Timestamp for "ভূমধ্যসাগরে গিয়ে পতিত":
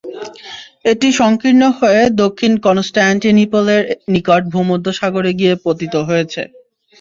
4.53-5.93